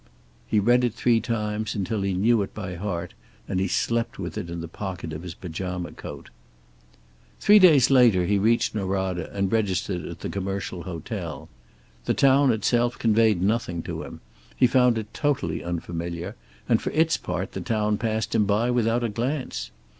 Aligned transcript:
He 0.47 0.59
read 0.59 0.83
it 0.83 0.95
three 0.95 1.19
times, 1.21 1.75
until 1.75 2.01
he 2.01 2.15
knew 2.15 2.41
it 2.41 2.55
by 2.55 2.73
heart, 2.73 3.13
and 3.47 3.59
he 3.59 3.67
slept 3.67 4.17
with 4.17 4.35
it 4.35 4.49
in 4.49 4.59
the 4.59 4.67
pocket 4.67 5.13
of 5.13 5.21
his 5.21 5.35
pajama 5.35 5.91
coat. 5.91 6.31
Three 7.39 7.59
days 7.59 7.91
later 7.91 8.25
he 8.25 8.39
reached 8.39 8.73
Norada, 8.73 9.31
and 9.31 9.51
registered 9.51 10.03
at 10.07 10.21
the 10.21 10.27
Commercial 10.29 10.85
Hotel. 10.85 11.49
The 12.05 12.15
town 12.15 12.51
itself 12.51 12.97
conveyed 12.97 13.43
nothing 13.43 13.83
to 13.83 14.01
him. 14.01 14.21
He 14.55 14.65
found 14.65 14.97
it 14.97 15.13
totally 15.13 15.63
unfamiliar, 15.63 16.35
and 16.67 16.81
for 16.81 16.89
its 16.93 17.15
part 17.17 17.51
the 17.51 17.61
town 17.61 17.99
passed 17.99 18.33
him 18.33 18.45
by 18.45 18.71
without 18.71 19.03
a 19.03 19.09
glance. 19.09 19.69